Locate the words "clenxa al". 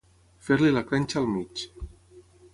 0.93-1.31